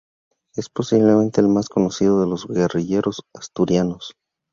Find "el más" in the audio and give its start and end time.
1.41-1.69